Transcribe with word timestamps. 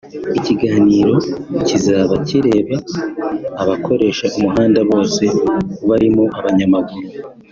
Ikiganiro 0.37 1.15
kizaba 1.67 2.13
kireba 2.27 2.75
abakoresha 3.61 4.25
umuhanda 4.37 4.79
bose 4.91 5.23
barimo 5.89 6.23
abanyamaguru 6.39 7.07